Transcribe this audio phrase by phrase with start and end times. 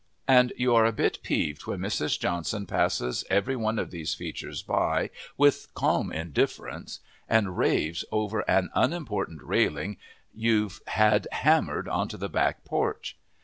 [0.27, 2.17] And you are a bit peeved when Mrs.
[2.17, 8.71] Johnson passes every one of these features by with calm indifference and raves over an
[8.73, 9.97] unimportant railing
[10.33, 13.15] you've had hammered onto the back porch.